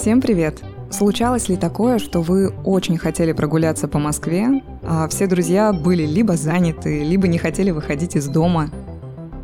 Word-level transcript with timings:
Всем 0.00 0.22
привет! 0.22 0.62
Случалось 0.88 1.50
ли 1.50 1.58
такое, 1.58 1.98
что 1.98 2.22
вы 2.22 2.48
очень 2.64 2.96
хотели 2.96 3.32
прогуляться 3.32 3.86
по 3.86 3.98
Москве, 3.98 4.62
а 4.82 5.06
все 5.08 5.26
друзья 5.26 5.74
были 5.74 6.06
либо 6.06 6.38
заняты, 6.38 7.04
либо 7.04 7.28
не 7.28 7.36
хотели 7.36 7.70
выходить 7.70 8.16
из 8.16 8.26
дома? 8.26 8.70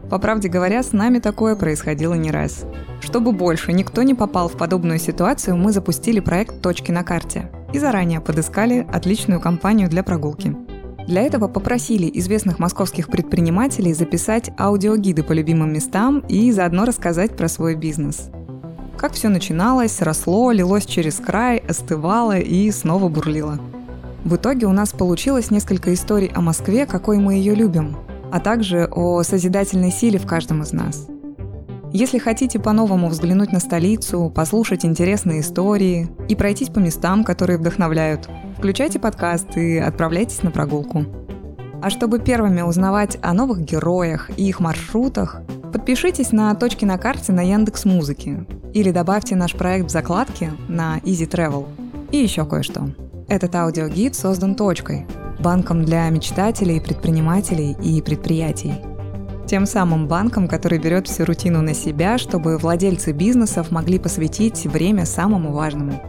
По 0.08 0.18
правде 0.18 0.48
говоря, 0.48 0.82
с 0.82 0.92
нами 0.92 1.18
такое 1.18 1.56
происходило 1.56 2.14
не 2.14 2.30
раз. 2.30 2.64
Чтобы 3.02 3.32
больше 3.32 3.74
никто 3.74 4.02
не 4.02 4.14
попал 4.14 4.48
в 4.48 4.56
подобную 4.56 4.98
ситуацию, 4.98 5.58
мы 5.58 5.72
запустили 5.72 6.20
проект 6.20 6.62
«Точки 6.62 6.90
на 6.90 7.04
карте» 7.04 7.50
и 7.74 7.78
заранее 7.78 8.22
подыскали 8.22 8.86
отличную 8.90 9.42
компанию 9.42 9.90
для 9.90 10.02
прогулки. 10.02 10.56
Для 11.06 11.20
этого 11.20 11.48
попросили 11.48 12.10
известных 12.14 12.58
московских 12.58 13.08
предпринимателей 13.08 13.92
записать 13.92 14.50
аудиогиды 14.58 15.22
по 15.22 15.32
любимым 15.32 15.74
местам 15.74 16.20
и 16.20 16.50
заодно 16.50 16.86
рассказать 16.86 17.36
про 17.36 17.46
свой 17.46 17.74
бизнес. 17.74 18.30
Как 18.98 19.12
все 19.12 19.28
начиналось, 19.28 20.00
росло, 20.00 20.50
лилось 20.52 20.86
через 20.86 21.16
край, 21.16 21.58
остывало 21.58 22.38
и 22.38 22.70
снова 22.70 23.08
бурлило. 23.08 23.58
В 24.24 24.36
итоге 24.36 24.66
у 24.66 24.72
нас 24.72 24.90
получилось 24.92 25.50
несколько 25.50 25.92
историй 25.92 26.30
о 26.34 26.40
Москве, 26.40 26.86
какой 26.86 27.18
мы 27.18 27.34
ее 27.34 27.54
любим, 27.54 27.96
а 28.32 28.40
также 28.40 28.88
о 28.90 29.22
созидательной 29.22 29.92
силе 29.92 30.18
в 30.18 30.26
каждом 30.26 30.62
из 30.62 30.72
нас. 30.72 31.06
Если 31.92 32.18
хотите 32.18 32.58
по-новому 32.58 33.08
взглянуть 33.08 33.52
на 33.52 33.60
столицу, 33.60 34.32
послушать 34.34 34.84
интересные 34.84 35.40
истории 35.40 36.08
и 36.28 36.34
пройтись 36.34 36.70
по 36.70 36.78
местам, 36.78 37.22
которые 37.22 37.58
вдохновляют, 37.58 38.28
включайте 38.58 38.98
подкаст 38.98 39.56
и 39.56 39.76
отправляйтесь 39.76 40.42
на 40.42 40.50
прогулку. 40.50 41.04
А 41.82 41.90
чтобы 41.90 42.18
первыми 42.18 42.62
узнавать 42.62 43.18
о 43.22 43.34
новых 43.34 43.60
героях 43.60 44.30
и 44.36 44.48
их 44.48 44.58
маршрутах, 44.58 45.42
подпишитесь 45.72 46.32
на 46.32 46.54
точки 46.54 46.84
на 46.84 46.98
карте 46.98 47.32
на 47.32 47.42
Яндекс 47.42 47.84
Музыке 47.84 48.46
или 48.72 48.90
добавьте 48.90 49.36
наш 49.36 49.54
проект 49.54 49.86
в 49.86 49.90
закладке 49.90 50.52
на 50.68 50.98
Easy 50.98 51.28
Travel. 51.28 51.66
И 52.10 52.18
еще 52.18 52.44
кое-что. 52.44 52.88
Этот 53.28 53.54
аудиогид 53.54 54.14
создан 54.14 54.54
точкой, 54.54 55.06
банком 55.40 55.84
для 55.84 56.08
мечтателей, 56.10 56.80
предпринимателей 56.80 57.76
и 57.82 58.00
предприятий. 58.00 58.74
Тем 59.46 59.66
самым 59.66 60.08
банком, 60.08 60.48
который 60.48 60.78
берет 60.78 61.06
всю 61.06 61.24
рутину 61.24 61.62
на 61.62 61.74
себя, 61.74 62.18
чтобы 62.18 62.58
владельцы 62.58 63.12
бизнесов 63.12 63.70
могли 63.70 63.98
посвятить 63.98 64.66
время 64.66 65.06
самому 65.06 65.52
важному. 65.52 66.00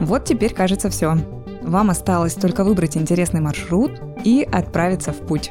Вот 0.00 0.24
теперь 0.24 0.54
кажется 0.54 0.90
все. 0.90 1.16
Вам 1.62 1.90
осталось 1.90 2.34
только 2.34 2.62
выбрать 2.62 2.96
интересный 2.96 3.40
маршрут 3.40 3.92
и 4.22 4.46
отправиться 4.50 5.12
в 5.12 5.18
путь. 5.26 5.50